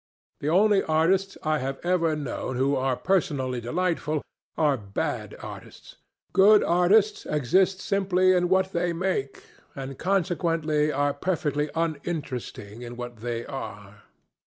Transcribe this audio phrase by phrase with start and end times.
[0.39, 4.23] The only artists I have ever known who are personally delightful
[4.57, 5.97] are bad artists.
[6.33, 9.43] Good artists exist simply in what they make,
[9.75, 14.01] and consequently are perfectly uninteresting in what they are.